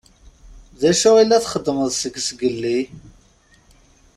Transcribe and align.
D 0.79 0.81
acu 0.91 1.09
i 1.21 1.25
la 1.25 1.39
txeddmeḍ 1.43 1.89
seg 1.93 2.15
zgelli? 2.27 2.79